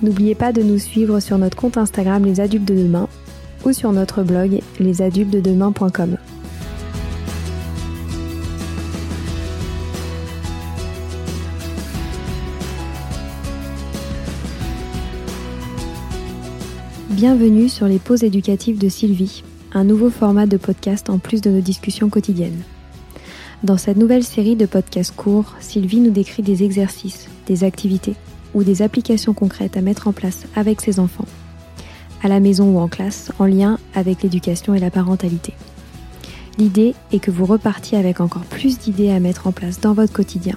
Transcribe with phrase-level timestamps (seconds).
[0.00, 3.08] N'oubliez pas de nous suivre sur notre compte Instagram Les Adultes de Demain
[3.64, 6.16] ou sur notre blog lesadultesdedemain.com.
[17.10, 21.50] Bienvenue sur les pauses éducatives de Sylvie, un nouveau format de podcast en plus de
[21.50, 22.62] nos discussions quotidiennes.
[23.64, 28.14] Dans cette nouvelle série de podcasts courts, Sylvie nous décrit des exercices, des activités
[28.54, 31.26] ou des applications concrètes à mettre en place avec ses enfants,
[32.22, 35.54] à la maison ou en classe, en lien avec l'éducation et la parentalité.
[36.58, 40.12] L'idée est que vous repartiez avec encore plus d'idées à mettre en place dans votre
[40.12, 40.56] quotidien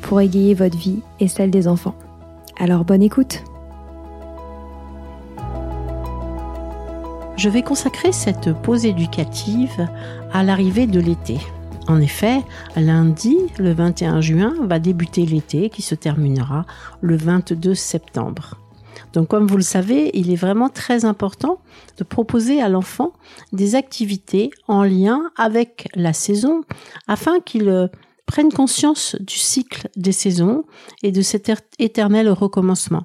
[0.00, 1.96] pour égayer votre vie et celle des enfants.
[2.58, 3.42] Alors bonne écoute
[7.36, 9.88] Je vais consacrer cette pause éducative
[10.32, 11.38] à l'arrivée de l'été.
[11.86, 12.42] En effet,
[12.76, 16.64] lundi, le 21 juin, va débuter l'été qui se terminera
[17.02, 18.58] le 22 septembre.
[19.12, 21.60] Donc comme vous le savez, il est vraiment très important
[21.98, 23.12] de proposer à l'enfant
[23.52, 26.62] des activités en lien avec la saison
[27.06, 27.86] afin qu'il euh,
[28.26, 30.64] prenne conscience du cycle des saisons
[31.02, 33.04] et de cet éternel recommencement.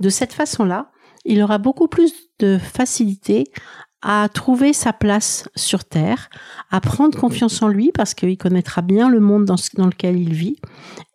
[0.00, 0.90] De cette façon-là,
[1.24, 3.44] il aura beaucoup plus de facilité
[4.04, 6.28] à trouver sa place sur Terre,
[6.70, 9.56] à prendre confiance en lui parce qu'il connaîtra bien le monde dans,
[9.86, 10.56] lequel il vit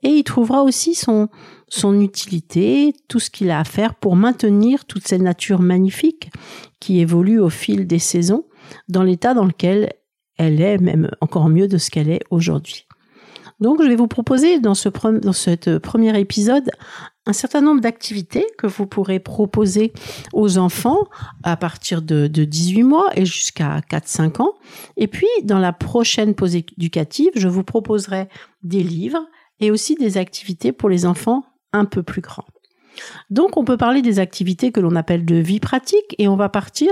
[0.02, 1.30] et il trouvera aussi son,
[1.68, 6.32] son utilité, tout ce qu'il a à faire pour maintenir toute cette nature magnifique
[6.80, 8.46] qui évolue au fil des saisons
[8.88, 9.94] dans l'état dans lequel
[10.38, 12.88] elle est, même encore mieux de ce qu'elle est aujourd'hui.
[13.60, 14.90] Donc, je vais vous proposer dans ce,
[15.20, 16.72] dans ce premier épisode
[17.30, 19.94] un certain nombre d'activités que vous pourrez proposer
[20.34, 21.08] aux enfants
[21.44, 24.54] à partir de, de 18 mois et jusqu'à 4-5 ans.
[24.98, 28.30] Et puis, dans la prochaine pause éducative, je vous proposerai
[28.64, 29.28] des livres
[29.60, 32.46] et aussi des activités pour les enfants un peu plus grands.
[33.30, 36.50] Donc on peut parler des activités que l'on appelle de vie pratique et on va
[36.50, 36.92] partir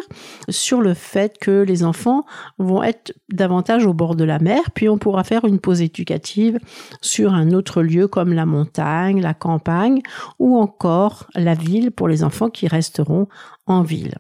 [0.49, 2.25] sur le fait que les enfants
[2.57, 6.59] vont être davantage au bord de la mer, puis on pourra faire une pause éducative
[7.01, 10.01] sur un autre lieu comme la montagne, la campagne
[10.39, 13.27] ou encore la ville pour les enfants qui resteront
[13.65, 14.15] en ville.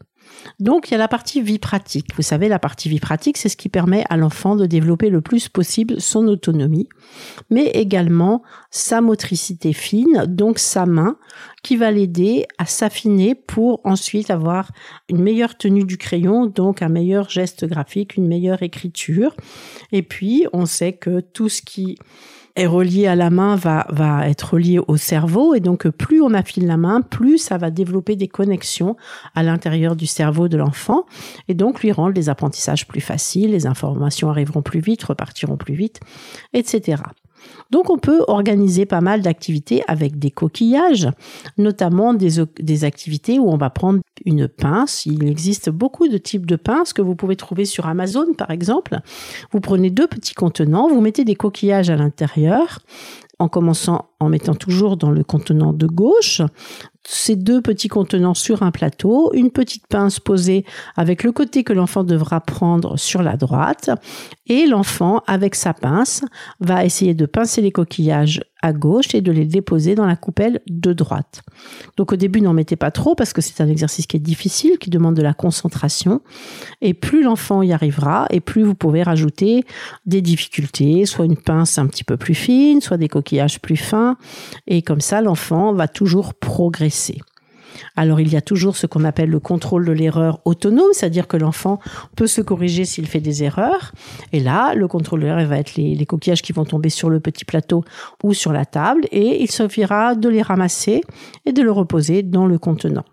[0.59, 2.07] Donc il y a la partie vie pratique.
[2.15, 5.21] Vous savez, la partie vie pratique, c'est ce qui permet à l'enfant de développer le
[5.21, 6.89] plus possible son autonomie,
[7.49, 11.17] mais également sa motricité fine, donc sa main,
[11.63, 14.71] qui va l'aider à s'affiner pour ensuite avoir
[15.09, 19.35] une meilleure tenue du crayon, donc un meilleur geste graphique, une meilleure écriture.
[19.91, 21.97] Et puis, on sait que tout ce qui
[22.57, 25.53] est relié à la main va, va être relié au cerveau.
[25.53, 28.97] Et donc, plus on affine la main, plus ça va développer des connexions
[29.35, 31.05] à l'intérieur du cerveau de l'enfant.
[31.47, 35.75] Et donc, lui rendre les apprentissages plus faciles, les informations arriveront plus vite, repartiront plus
[35.75, 35.99] vite,
[36.53, 37.03] etc.
[37.71, 41.09] Donc on peut organiser pas mal d'activités avec des coquillages,
[41.57, 45.05] notamment des, activités où on va prendre une pince.
[45.05, 48.99] Il existe beaucoup de types de pinces que vous pouvez trouver sur Amazon par exemple.
[49.51, 52.79] Vous prenez deux petits contenants, vous mettez des coquillages à l'intérieur
[53.39, 56.41] en commençant en mettant toujours dans le contenant de gauche
[57.09, 60.65] ces deux petits contenants sur un plateau, une petite pince posée
[60.97, 63.89] avec le côté que l'enfant devra prendre sur la droite
[64.45, 66.25] et l'enfant avec sa pince
[66.59, 70.59] va essayer de pincer les coquillages à gauche et de les déposer dans la coupelle
[70.67, 71.43] de droite.
[71.95, 74.77] Donc au début n'en mettez pas trop parce que c'est un exercice qui est difficile,
[74.77, 76.21] qui demande de la concentration
[76.81, 79.63] et plus l'enfant y arrivera et plus vous pouvez rajouter
[80.05, 84.17] des difficultés, soit une pince un petit peu plus fine, soit des coquillages plus fins
[84.65, 86.96] et comme ça l'enfant va toujours progresser.
[87.95, 91.37] Alors il y a toujours ce qu'on appelle le contrôle de l'erreur autonome, c'est-à-dire que
[91.37, 91.79] l'enfant
[92.15, 93.91] peut se corriger s'il fait des erreurs.
[94.33, 97.09] Et là, le contrôle de l'erreur va être les, les, coquillages qui vont tomber sur
[97.09, 97.83] le petit plateau
[98.23, 101.01] ou sur la table, et il suffira de les ramasser
[101.45, 103.05] et de le reposer dans le contenant.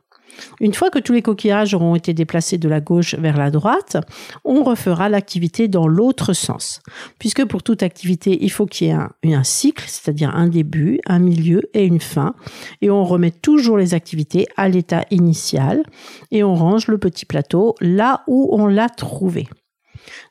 [0.60, 3.96] Une fois que tous les coquillages auront été déplacés de la gauche vers la droite,
[4.44, 6.80] on refera l'activité dans l'autre sens.
[7.18, 11.18] Puisque pour toute activité, il faut qu'il y ait un, cycle, c'est-à-dire un début, un
[11.18, 12.34] milieu et une fin.
[12.82, 15.82] Et on remet toujours les activités à l'état initial
[16.30, 19.48] et on range le petit plateau là où on l'a trouvé.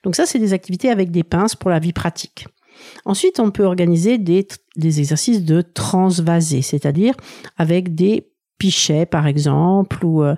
[0.03, 2.45] Donc ça, c'est des activités avec des pinces pour la vie pratique.
[3.05, 7.15] Ensuite, on peut organiser des, des exercices de transvasé, c'est-à-dire
[7.57, 8.32] avec des
[8.63, 10.35] pichets par exemple ou, euh,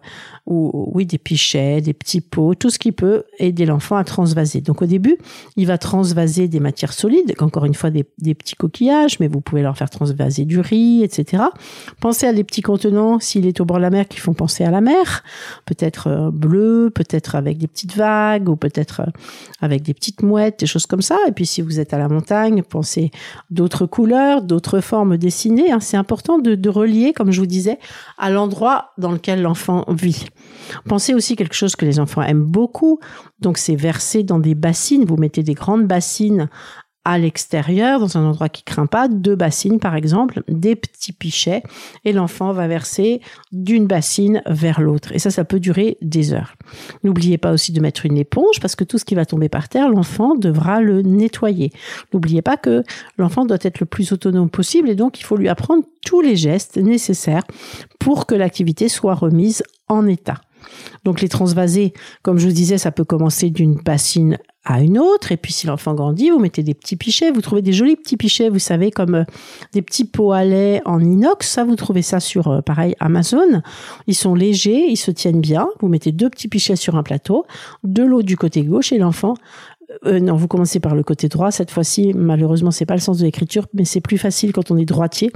[0.47, 4.61] ou oui des pichets, des petits pots, tout ce qui peut aider l'enfant à transvaser.
[4.61, 5.15] Donc au début,
[5.57, 9.61] il va transvaser des matières solides, encore une fois des, petits coquillages, mais vous pouvez
[9.61, 11.43] leur faire transvaser du riz, etc.
[11.99, 14.63] Pensez à des petits contenants s'il est au bord de la mer qui font penser
[14.63, 15.23] à la mer,
[15.67, 19.11] peut-être euh, bleu, peut-être avec des petites vagues ou peut-être euh,
[19.61, 21.19] avec des petites mouettes, des choses comme ça.
[21.27, 23.11] Et puis si vous êtes à la montagne, pensez
[23.51, 25.71] d'autres couleurs, d'autres formes dessinées.
[25.71, 25.79] Hein.
[25.79, 27.77] C'est important de relier, comme je vous disais,
[28.17, 30.25] à l'endroit dans lequel l'enfant vit.
[30.87, 32.99] Pensez aussi quelque chose que les enfants aiment beaucoup,
[33.39, 35.05] donc c'est verser dans des bassines.
[35.05, 36.49] Vous mettez des grandes bassines
[37.05, 41.61] à l'extérieur, dans un endroit qui craint pas, deux bassines par exemple, des petits pichets,
[42.03, 43.21] et l'enfant va verser
[43.51, 45.11] d'une bassine vers l'autre.
[45.13, 46.55] Et ça, ça peut durer des heures.
[47.03, 49.69] N'oubliez pas aussi de mettre une éponge, parce que tout ce qui va tomber par
[49.69, 51.71] terre, l'enfant devra le nettoyer.
[52.11, 52.83] N'oubliez pas que
[53.17, 56.35] l'enfant doit être le plus autonome possible, et donc il faut lui apprendre tous les
[56.35, 57.43] gestes nécessaires
[57.99, 60.41] pour que l'activité soit remise en état.
[61.03, 61.93] Donc les transvasés,
[62.23, 65.31] comme je vous disais, ça peut commencer d'une bassine à une autre.
[65.31, 67.31] Et puis si l'enfant grandit, vous mettez des petits pichets.
[67.31, 69.23] Vous trouvez des jolis petits pichets, vous savez, comme euh,
[69.73, 71.47] des petits pots à lait en inox.
[71.47, 73.61] Ça, vous trouvez ça sur, euh, pareil, Amazon.
[74.07, 75.67] Ils sont légers, ils se tiennent bien.
[75.79, 77.45] Vous mettez deux petits pichets sur un plateau,
[77.83, 79.35] de l'eau du côté gauche et l'enfant
[80.05, 81.51] euh, non, vous commencez par le côté droit.
[81.51, 84.77] Cette fois-ci, malheureusement, c'est pas le sens de l'écriture, mais c'est plus facile quand on
[84.77, 85.31] est droitier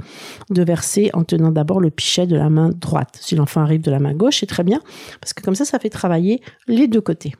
[0.50, 3.18] de verser en tenant d'abord le pichet de la main droite.
[3.20, 4.80] Si l'enfant arrive de la main gauche, c'est très bien,
[5.20, 7.32] parce que comme ça, ça fait travailler les deux côtés.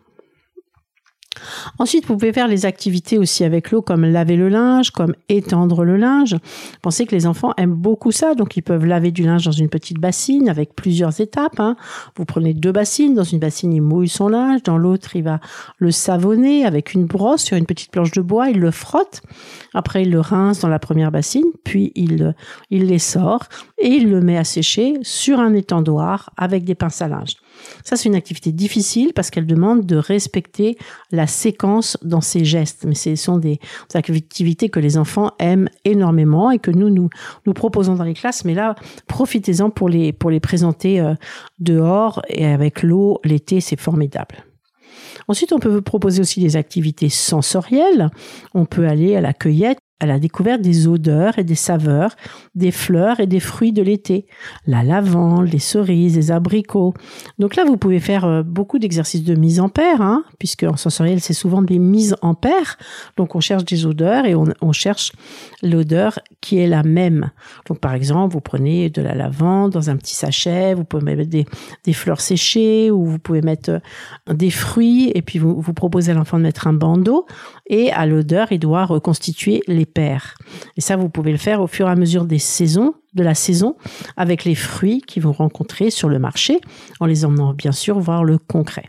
[1.78, 5.84] Ensuite, vous pouvez faire les activités aussi avec l'eau, comme laver le linge, comme étendre
[5.84, 6.36] le linge.
[6.82, 9.68] Pensez que les enfants aiment beaucoup ça, donc ils peuvent laver du linge dans une
[9.68, 11.60] petite bassine avec plusieurs étapes.
[11.60, 11.76] Hein.
[12.16, 15.40] Vous prenez deux bassines, dans une bassine il mouille son linge, dans l'autre il va
[15.78, 19.22] le savonner avec une brosse sur une petite planche de bois, il le frotte.
[19.72, 22.34] Après il le rince dans la première bassine, puis il,
[22.70, 23.44] il les sort
[23.78, 27.36] et il le met à sécher sur un étendoir avec des pinces à linge.
[27.84, 30.76] Ça, c'est une activité difficile parce qu'elle demande de respecter
[31.10, 32.84] la séquence dans ses gestes.
[32.86, 33.58] Mais ce sont des
[33.94, 38.44] activités que les enfants aiment énormément et que nous, nous, proposons dans les classes.
[38.44, 38.74] Mais là,
[39.06, 41.14] profitez-en pour les, présenter euh,
[41.58, 44.44] dehors et avec l'eau l'été, c'est formidable.
[45.28, 48.10] Ensuite, on peut proposer aussi des activités sensorielles.
[48.54, 52.16] On peut aller à la cueillette à la découverte des odeurs et des saveurs,
[52.54, 54.26] des fleurs et des fruits de l'été,
[54.66, 56.94] la lavande, les cerises, les abricots.
[57.38, 60.76] Donc là, vous pouvez faire euh, beaucoup d'exercices de mise en paire, hein, puisque en
[60.76, 62.78] sensoriel, c'est souvent des mises en paire.
[63.16, 65.12] Donc on cherche des odeurs et on, cherche
[65.62, 67.30] l'odeur qui est la même.
[67.66, 71.28] Donc par exemple, vous prenez de la lavande dans un petit sachet, vous pouvez mettre
[71.28, 71.44] des,
[71.84, 76.12] des fleurs séchées ou vous pouvez mettre euh, des fruits et puis vous, vous proposez
[76.12, 77.26] à l'enfant de mettre un bandeau
[77.66, 79.86] et à l'odeur, il doit reconstituer les
[80.76, 83.34] Et ça, vous pouvez le faire au fur et à mesure des saisons, de la
[83.34, 83.76] saison,
[84.16, 86.60] avec les fruits qu'ils vont rencontrer sur le marché,
[87.00, 88.86] en les emmenant bien sûr voir le concret.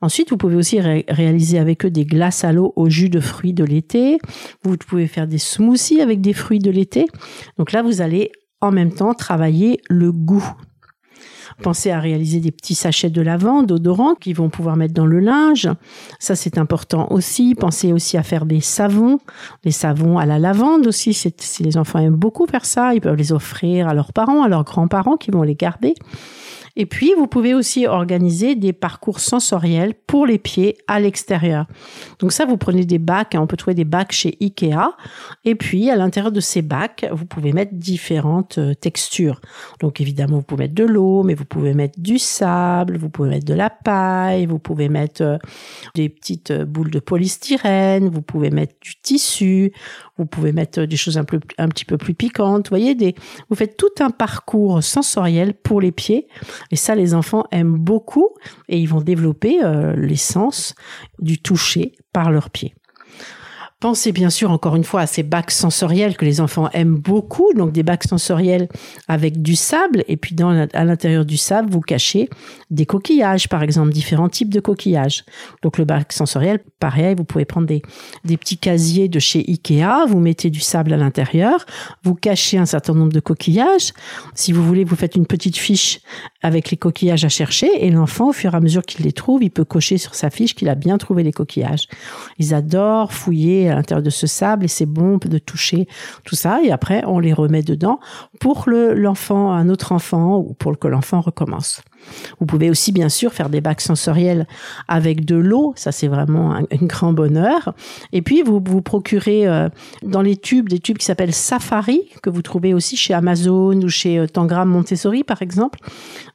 [0.00, 3.54] Ensuite, vous pouvez aussi réaliser avec eux des glaces à l'eau au jus de fruits
[3.54, 4.18] de l'été.
[4.62, 7.06] Vous pouvez faire des smoothies avec des fruits de l'été.
[7.58, 10.44] Donc là, vous allez en même temps travailler le goût
[11.62, 15.20] Pensez à réaliser des petits sachets de lavande odorants qu'ils vont pouvoir mettre dans le
[15.20, 15.68] linge.
[16.18, 17.54] Ça, c'est important aussi.
[17.54, 19.20] Pensez aussi à faire des savons,
[19.64, 21.14] des savons à la lavande aussi.
[21.14, 24.48] Si les enfants aiment beaucoup faire ça, ils peuvent les offrir à leurs parents, à
[24.48, 25.94] leurs grands-parents qui vont les garder.
[26.76, 31.66] Et puis, vous pouvez aussi organiser des parcours sensoriels pour les pieds à l'extérieur.
[32.18, 34.96] Donc ça, vous prenez des bacs, hein, on peut trouver des bacs chez Ikea.
[35.44, 39.40] Et puis, à l'intérieur de ces bacs, vous pouvez mettre différentes euh, textures.
[39.80, 43.28] Donc évidemment, vous pouvez mettre de l'eau, mais vous pouvez mettre du sable, vous pouvez
[43.28, 45.38] mettre de la paille, vous pouvez mettre euh,
[45.94, 49.72] des petites euh, boules de polystyrène, vous pouvez mettre du tissu,
[50.22, 52.68] vous pouvez mettre des choses un, peu, petit peu plus piquantes.
[52.68, 53.14] Vous voyez,
[53.48, 56.26] vous faites tout un parcours sensoriel pour les pieds.
[56.70, 58.30] Et ça, les enfants aiment beaucoup
[58.68, 60.74] et ils vont développer euh, les sens
[61.18, 62.74] du toucher par leurs pieds.
[63.82, 67.52] Pensez bien sûr encore une fois à ces bacs sensoriels que les enfants aiment beaucoup,
[67.52, 68.68] donc des bacs sensoriels
[69.08, 70.36] avec du sable, et puis
[70.72, 72.30] à l'intérieur du sable, vous cachez
[72.70, 75.24] des coquillages, par exemple, différents types de coquillages.
[75.62, 77.82] Donc le bac sensoriel, pareil, vous pouvez prendre des
[78.36, 81.66] petits casiers de chez Ikea, vous mettez du sable à l'intérieur,
[82.04, 83.92] vous cachez un certain nombre de coquillages.
[84.36, 85.98] Si vous voulez, vous faites une petite fiche
[86.40, 89.42] avec les coquillages à chercher, et l'enfant, au fur et à mesure qu'il les trouve,
[89.42, 91.88] il peut cocher sur sa fiche qu'il a bien trouvé les coquillages.
[92.38, 95.86] Ils adorent fouiller à l'intérieur de ce sable et c'est bon de toucher
[96.24, 96.60] tout ça.
[96.62, 97.98] Et après, on les remet dedans
[98.40, 101.82] pour l'enfant, un autre enfant ou pour que l'enfant recommence.
[102.40, 104.46] Vous pouvez aussi bien sûr faire des bacs sensoriels
[104.88, 107.74] avec de l'eau, ça c'est vraiment un, grand bonheur.
[108.12, 109.68] Et puis vous vous procurez euh,
[110.02, 113.88] dans les tubes des tubes qui s'appellent Safari que vous trouvez aussi chez Amazon ou
[113.88, 115.78] chez euh, Tangram Montessori par exemple.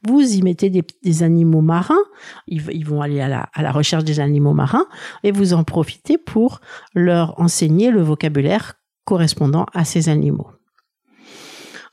[0.07, 1.95] Vous y mettez des, animaux marins,
[2.47, 4.85] ils, vont aller à la, à la recherche des animaux marins
[5.23, 6.61] et vous en profitez pour
[6.93, 10.56] leur enseigner le vocabulaire correspondant à ces animaux.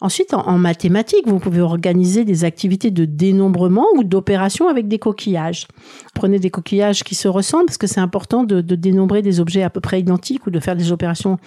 [0.04, 5.66] Ensuite, en, mathématiques, vous pouvez organiser des activités de dénombrement ou d'opération avec des coquillages.
[6.12, 9.70] Prenez des coquillages qui se ressemblent parce que c'est important de, dénombrer des objets à
[9.70, 11.38] peu près identiques ou de faire des opérations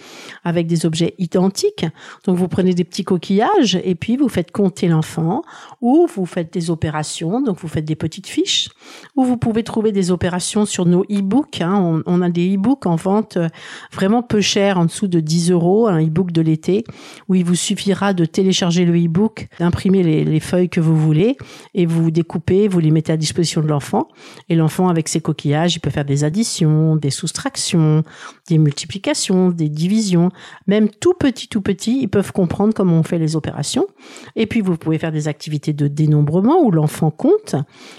[0.42, 1.86] avec des objets identiques.
[2.24, 5.42] Donc vous prenez des petits coquillages et puis vous faites compter l'enfant
[5.80, 8.70] ou vous faites des opérations, donc vous faites des petites fiches
[9.14, 11.60] ou vous pouvez trouver des opérations sur nos e-books.
[11.60, 12.02] Hein.
[12.06, 13.46] On, a des e-books en vente euh,
[13.92, 16.82] vraiment peu chers, en dessous de 10 euros, un e-book de l'été
[17.28, 21.36] où il vous suffira de télécharger télécharger le e-book, d'imprimer les, feuilles que vous voulez
[21.74, 24.08] et vous découpez, vous les mettez à disposition de l'enfant.
[24.48, 28.04] Et l'enfant, avec ses coquillages, il peut faire des additions, des soustractions,
[28.48, 30.30] des multiplications, des divisions.
[30.66, 33.86] Même tout petit, tout petit, ils peuvent comprendre comment on fait les opérations.
[34.34, 37.54] Et puis, vous pouvez faire des activités de dénombrement où l'enfant compte.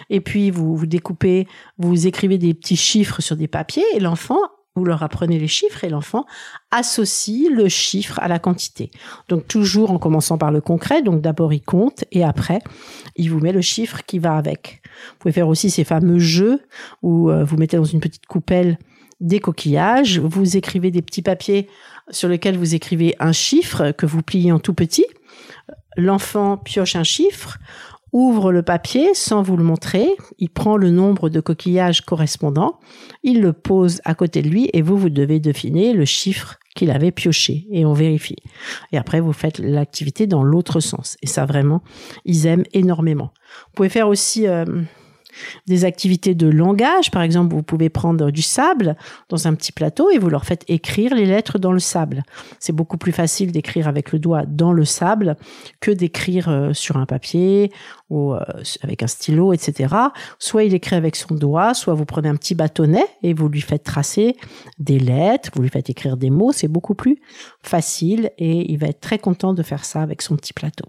[0.10, 4.40] Et puis, vous, vous découpez, vous écrivez des petits chiffres sur des papiers et l'enfant
[4.76, 6.26] vous leur apprenez les chiffres et l'enfant
[6.72, 8.92] associe le chiffre à la quantité.
[9.28, 12.62] Donc toujours en commençant par le concret, donc d'abord il compte et après
[13.16, 14.82] il vous met le chiffre qui va avec.
[15.12, 16.62] Vous pouvez faire aussi ces fameux jeux
[17.02, 18.78] où euh, vous mettez dans une petite coupelle
[19.20, 21.68] des coquillages, vous écrivez des petits papiers
[22.10, 25.06] sur lesquels vous écrivez un chiffre que vous pliez en tout petit.
[25.98, 27.58] L'enfant pioche un chiffre,
[28.12, 32.80] ouvre le papier sans vous le montrer, il prend le nombre de coquillages correspondants,
[33.24, 36.92] il le pose à côté de lui et vous, vous devez deviner le chiffre qu'il
[36.92, 38.38] avait pioché et on vérifie.
[38.92, 41.18] Et après, vous faites l'activité dans l'autre sens.
[41.22, 41.82] Et ça, vraiment,
[42.26, 43.32] ils aiment énormément.
[43.68, 44.48] Vous pouvez faire aussi...
[44.48, 44.66] Euh,
[45.68, 47.12] des activités de langage.
[47.12, 48.96] Par exemple, vous pouvez prendre du sable
[49.30, 52.24] dans un petit plateau et vous leur faites écrire les lettres dans le sable.
[52.60, 55.36] C'est beaucoup plus facile d'écrire avec le doigt dans le sable
[55.80, 57.72] que d'écrire euh, sur un papier
[58.10, 58.40] ou euh,
[58.82, 59.96] avec un stylo, etc.
[60.40, 63.62] Soit il écrit avec son doigt, soit vous prenez un petit bâtonnet et vous lui
[63.62, 64.36] faites tracer
[64.80, 66.52] des lettres, vous lui faites écrire des mots.
[66.52, 67.20] C'est beaucoup plus
[67.62, 70.86] facile et il va être très content de faire ça avec son petit plateau.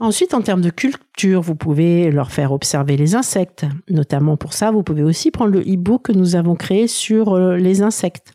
[0.00, 3.66] Ensuite, en termes de culture, vous pouvez leur faire observer les insectes.
[3.90, 7.56] Notamment pour ça, vous pouvez aussi prendre le e-book que nous avons créé sur euh,
[7.56, 8.32] les insectes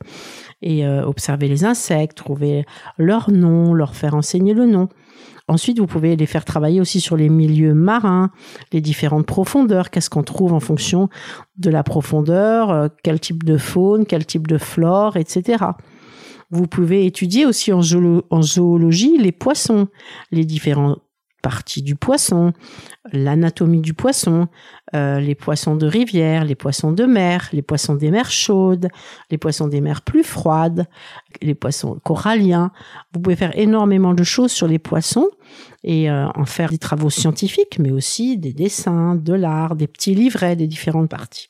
[0.62, 2.66] et euh, observer les insectes, trouver
[2.98, 4.90] leur nom, leur faire enseigner le nom.
[5.48, 8.32] Ensuite, vous pouvez les faire travailler aussi sur les milieux marins,
[8.72, 11.10] les différentes profondeurs, qu'est-ce qu'on trouve en fonction
[11.58, 15.64] de la profondeur, euh, quel type de faune, quel type de flore, etc.
[16.50, 19.88] Vous pouvez étudier aussi en, zoologie les poissons,
[20.32, 20.98] les différents
[21.44, 22.54] partie du poisson,
[23.12, 24.48] l'anatomie du poisson,
[24.96, 28.88] euh, les poissons de rivière, les poissons de mer, les poissons des mers chaudes,
[29.30, 30.88] les poissons des mers plus froides,
[31.42, 32.72] les poissons coralliens.
[33.14, 35.28] Vous pouvez faire énormément de choses sur les poissons
[35.84, 40.16] et euh, en faire des travaux scientifiques, mais aussi des dessins, de l'art, des petits
[40.16, 41.50] livrets des différentes parties.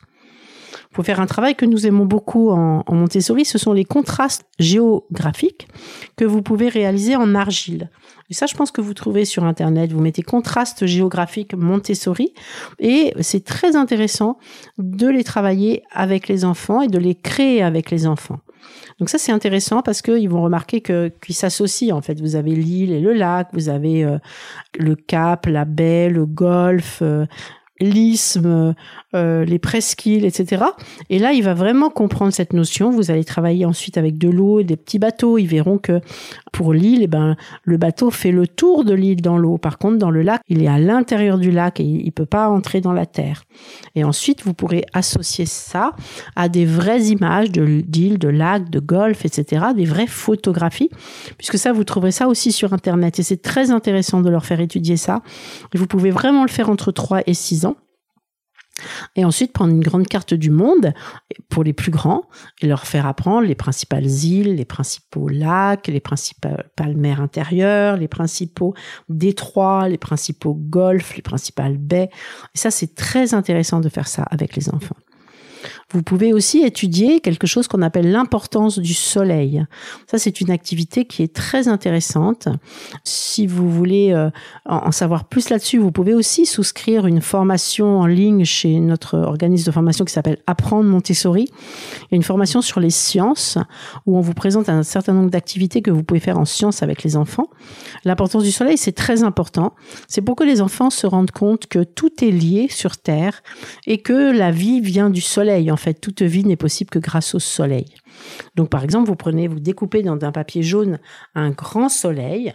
[0.94, 5.68] Pour faire un travail que nous aimons beaucoup en, Montessori, ce sont les contrastes géographiques
[6.16, 7.90] que vous pouvez réaliser en argile.
[8.30, 9.92] Et ça, je pense que vous trouvez sur Internet.
[9.92, 12.34] Vous mettez contraste géographique Montessori
[12.80, 14.38] et c'est très intéressant
[14.78, 18.40] de les travailler avec les enfants et de les créer avec les enfants.
[19.00, 22.22] Donc ça c'est intéressant parce qu'ils vont remarquer que qu'ils s'associent en fait.
[22.22, 24.18] Vous avez l'île et le lac, vous avez euh,
[24.78, 27.26] le cap, la baie, le golfe, euh,
[27.84, 28.74] l'isthme,
[29.16, 30.64] euh, les presqu'îles, etc.
[31.10, 32.90] Et là, il va vraiment comprendre cette notion.
[32.90, 35.38] Vous allez travailler ensuite avec de l'eau et des petits bateaux.
[35.38, 36.02] Ils verront que
[36.52, 39.58] pour l'île, eh ben, le bateau fait le tour de l'île dans l'eau.
[39.58, 42.50] Par contre, dans le lac, il est à l'intérieur du lac et il peut pas
[42.50, 43.44] entrer dans la terre.
[43.96, 45.92] Et ensuite, vous pourrez associer ça
[46.36, 50.90] à des vraies images d'îles, de lacs, de golf, etc., des vraies photographies,
[51.38, 53.20] puisque ça, vous trouverez ça aussi sur Internet.
[53.20, 55.22] Et c'est très intéressant de leur faire étudier ça.
[55.74, 57.73] Et vous pouvez vraiment le faire entre 3 et 6 ans.
[59.16, 60.94] Et ensuite prendre une grande carte du monde
[61.50, 62.24] pour les plus grands
[62.62, 68.08] et leur faire apprendre les principales îles, les principaux lacs, les principales mers intérieures, les
[68.08, 68.74] principaux
[69.10, 72.10] détroits, les principaux golfs, les principales baies.
[72.56, 74.96] Et ça, c'est très intéressant de faire ça avec les enfants.
[75.94, 79.64] Vous pouvez aussi étudier quelque chose qu'on appelle l'importance du soleil.
[80.08, 82.48] Ça, c'est une activité qui est très intéressante.
[83.04, 84.32] Si vous voulez euh,
[84.66, 89.68] en savoir plus là-dessus, vous pouvez aussi souscrire une formation en ligne chez notre organisme
[89.68, 91.48] de formation qui s'appelle Apprendre Montessori.
[92.12, 93.60] Une formation sur les sciences
[94.08, 97.04] où on vous présente un certain nombre d'activités que vous pouvez faire en sciences avec
[97.04, 97.50] les enfants.
[98.04, 99.74] L'importance du soleil, c'est très important.
[100.08, 103.44] C'est pour que les enfants se rendent compte que tout est lié sur Terre
[103.86, 105.72] et que la vie vient du soleil.
[105.84, 107.86] Fait, toute vie n'est possible que grâce au soleil.
[108.56, 111.00] Donc, par exemple, vous prenez, vous découpez dans un papier jaune
[111.36, 112.54] un grand soleil,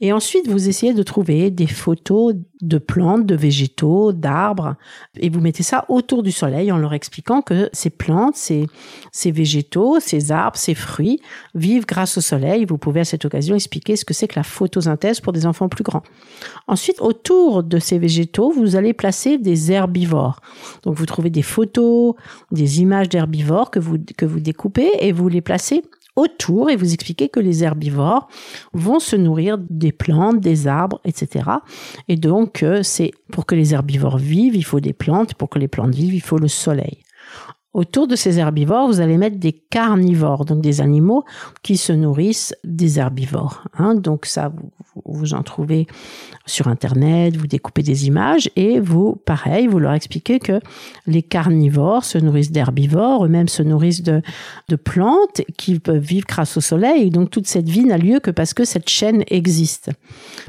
[0.00, 4.76] et ensuite vous essayez de trouver des photos de plantes, de végétaux, d'arbres,
[5.18, 8.66] et vous mettez ça autour du soleil en leur expliquant que ces plantes, ces,
[9.12, 11.20] ces végétaux, ces arbres, ces fruits
[11.54, 12.66] vivent grâce au soleil.
[12.66, 15.68] Vous pouvez à cette occasion expliquer ce que c'est que la photosynthèse pour des enfants
[15.68, 16.02] plus grands.
[16.66, 20.40] Ensuite, autour de ces végétaux, vous allez placer des herbivores.
[20.82, 22.14] Donc, vous trouvez des photos,
[22.52, 25.82] des images d'herbivores que vous, que vous découpez et vous les placez
[26.16, 28.28] autour et vous expliquez que les herbivores
[28.72, 31.50] vont se nourrir des plantes, des arbres, etc.
[32.08, 35.34] Et donc, euh, c'est pour que les herbivores vivent, il faut des plantes.
[35.34, 37.02] Pour que les plantes vivent, il faut le soleil.
[37.74, 41.24] Autour de ces herbivores, vous allez mettre des carnivores, donc des animaux
[41.62, 43.64] qui se nourrissent des herbivores.
[43.76, 43.94] Hein.
[43.94, 44.50] Donc ça,
[44.94, 45.86] vous, vous en trouvez
[46.46, 50.60] sur Internet, vous découpez des images et vous, pareil, vous leur expliquez que
[51.06, 54.22] les carnivores se nourrissent d'herbivores, eux-mêmes se nourrissent de,
[54.84, 57.10] plantes qui peuvent vivre grâce au soleil.
[57.10, 59.90] Donc toute cette vie n'a lieu que parce que cette chaîne existe.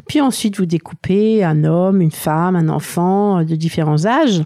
[0.07, 4.43] Puis ensuite, vous découpez un homme, une femme, un enfant de différents âges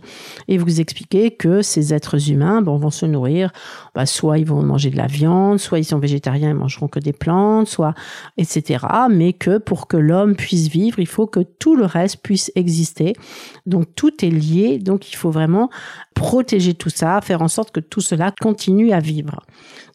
[0.47, 3.51] et vous expliquez que ces êtres humains, vont se nourrir,
[3.95, 6.99] bah, soit ils vont manger de la viande, soit ils sont végétariens, ils mangeront que
[6.99, 7.79] des plantes,
[8.37, 8.85] etc.
[9.09, 13.13] Mais que pour que l'homme puisse vivre, il faut que tout le reste puisse exister.
[13.65, 15.69] Donc tout est lié, donc il faut vraiment
[16.15, 19.41] protéger tout ça, faire en sorte que tout cela continue à vivre.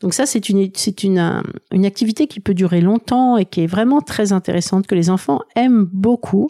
[0.00, 1.42] Donc ça, c'est une, c'est une,
[1.72, 5.40] une activité qui peut durer longtemps et qui est vraiment très intéressante, que les enfants
[5.54, 6.48] aiment beaucoup.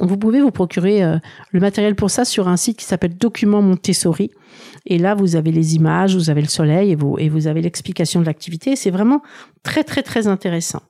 [0.00, 1.18] Vous pouvez vous procurer euh,
[1.52, 4.30] le matériel pour ça sur un site qui s'appelle Document Montessori.
[4.86, 7.62] Et là, vous avez les images, vous avez le soleil et vous, et vous avez
[7.62, 8.76] l'explication de l'activité.
[8.76, 9.22] C'est vraiment
[9.62, 10.82] très, très, très intéressant.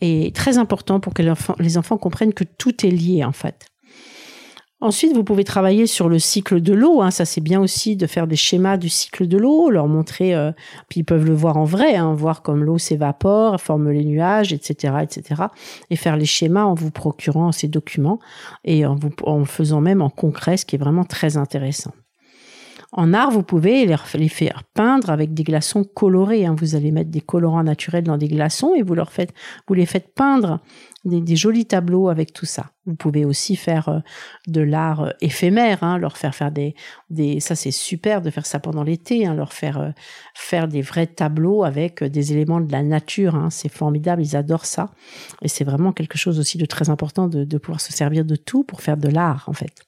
[0.00, 1.22] Et très important pour que
[1.58, 3.66] les enfants comprennent que tout est lié, en fait.
[4.82, 7.00] Ensuite, vous pouvez travailler sur le cycle de l'eau.
[7.00, 7.10] Hein.
[7.10, 10.52] Ça, c'est bien aussi de faire des schémas du cycle de l'eau, leur montrer, euh,
[10.90, 14.52] puis ils peuvent le voir en vrai, hein, voir comme l'eau s'évapore, forme les nuages,
[14.52, 15.44] etc., etc.
[15.88, 18.18] Et faire les schémas en vous procurant ces documents
[18.64, 21.92] et en, vous, en faisant même en concret, ce qui est vraiment très intéressant.
[22.92, 26.46] En art, vous pouvez les faire peindre avec des glaçons colorés.
[26.46, 26.54] Hein.
[26.58, 29.34] Vous allez mettre des colorants naturels dans des glaçons et vous leur faites,
[29.66, 30.60] vous les faites peindre
[31.04, 32.70] des, jolis tableaux avec tout ça.
[32.84, 33.98] Vous pouvez aussi faire euh,
[34.46, 36.74] de l'art euh, éphémère, hein, leur faire faire des,
[37.10, 39.90] des ça c'est super de faire ça pendant l'été, hein, leur faire euh,
[40.34, 43.46] faire des vrais tableaux avec des éléments de la nature.
[43.50, 44.90] C'est formidable, ils adorent ça
[45.42, 48.64] et c'est vraiment quelque chose aussi de très important de pouvoir se servir de tout
[48.64, 49.85] pour faire de l'art en fait.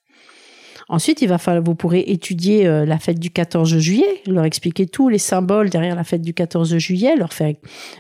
[0.91, 4.87] Ensuite, il va falloir, vous pourrez étudier euh, la fête du 14 juillet, leur expliquer
[4.87, 7.55] tous les symboles derrière la fête du 14 juillet, leur faire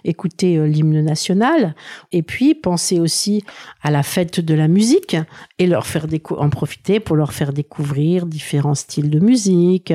[0.05, 1.75] écouter euh, l'hymne national,
[2.13, 3.45] et puis penser aussi
[3.83, 5.17] à la fête de la musique
[5.59, 9.93] et leur faire en profiter pour leur faire découvrir différents styles de musique,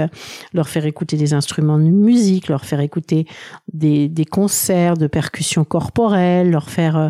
[0.53, 3.25] leur faire écouter des instruments de musique, leur faire écouter
[3.73, 7.10] des, des concerts de percussion corporelle, leur faire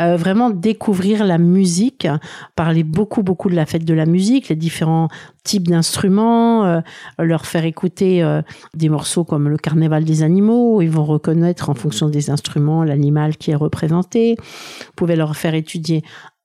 [0.00, 2.06] euh, vraiment découvrir la musique,
[2.54, 5.08] parler beaucoup beaucoup de la fête de la musique, les différents
[5.44, 6.80] type d'instruments, euh,
[7.18, 8.42] leur faire écouter euh,
[8.74, 13.36] des morceaux comme le carnaval des animaux, ils vont reconnaître en fonction des instruments l'animal
[13.36, 14.36] qui est représenté.
[14.38, 16.02] Vous pouvez leur faire étudier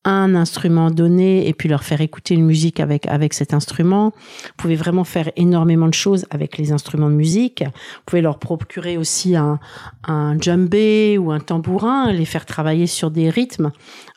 [0.08, 4.14] un instrument donné et puis leur faire écouter une musique avec avec cet instrument.
[4.16, 7.64] Vous pouvez vraiment faire énormément de choses avec les instruments de musique.
[7.64, 9.60] Vous pouvez leur procurer aussi un
[10.06, 13.72] un djembé ou un tambourin, les faire travailler sur des rythmes.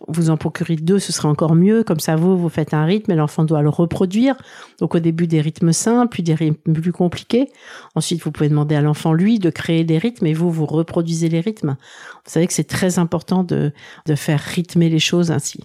[0.06, 1.82] Vous en procurez deux, ce sera encore mieux.
[1.82, 4.36] Comme ça, vous vous faites un rythme et l'enfant doit le reproduire.
[4.78, 7.48] Donc au début des rythmes simples, puis des rythmes plus compliqués.
[7.96, 11.28] Ensuite, vous pouvez demander à l'enfant lui de créer des rythmes et vous vous reproduisez
[11.28, 11.76] les rythmes.
[12.24, 13.72] Vous savez que c'est très important de
[14.06, 15.60] de faire rythmer les choses ainsi.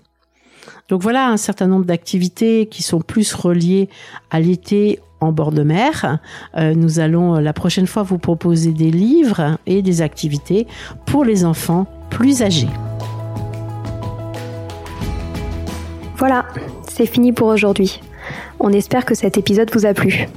[0.90, 3.90] Donc voilà un certain nombre d'activités qui sont plus reliées
[4.32, 6.20] à l'été en bord de mer.
[6.58, 10.68] Euh, nous allons la prochaine fois vous proposer des livres et des activités
[11.06, 12.70] pour les enfants plus âgés.
[16.18, 16.46] Voilà,
[16.88, 18.02] c'est fini pour aujourd'hui.
[18.60, 20.28] On espère que cet épisode vous a plu.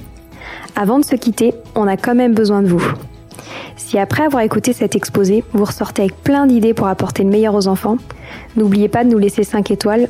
[0.75, 2.83] Avant de se quitter, on a quand même besoin de vous.
[3.77, 7.55] Si après avoir écouté cet exposé, vous ressortez avec plein d'idées pour apporter le meilleur
[7.55, 7.97] aux enfants,
[8.55, 10.09] n'oubliez pas de nous laisser 5 étoiles